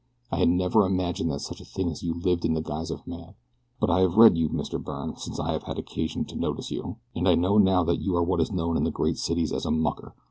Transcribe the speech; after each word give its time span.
I 0.31 0.37
had 0.37 0.49
never 0.49 0.83
imagined 0.83 1.29
that 1.29 1.41
such 1.41 1.61
a 1.61 1.63
thing 1.63 1.91
as 1.91 2.01
you 2.01 2.15
lived 2.15 2.43
in 2.43 2.55
the 2.55 2.61
guise 2.61 2.89
of 2.89 3.05
man; 3.05 3.35
but 3.79 3.91
I 3.91 3.99
have 3.99 4.15
read 4.17 4.35
you, 4.35 4.49
Mr. 4.49 4.83
Byrne, 4.83 5.15
since 5.15 5.39
I 5.39 5.51
have 5.51 5.65
had 5.69 5.77
occasion 5.77 6.25
to 6.25 6.35
notice 6.35 6.71
you, 6.71 6.97
and 7.15 7.27
I 7.29 7.35
know 7.35 7.59
now 7.59 7.83
that 7.83 8.01
you 8.01 8.15
are 8.15 8.23
what 8.23 8.41
is 8.41 8.51
known 8.51 8.77
in 8.77 8.83
the 8.83 8.89
great 8.89 9.17
cities 9.19 9.53
as 9.53 9.63
a 9.63 9.69
mucker. 9.69 10.15